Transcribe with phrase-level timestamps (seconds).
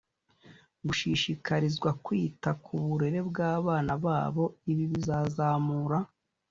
[0.87, 5.97] gushishikarizwa kwita k uburere bw abana babo ibi bizazamura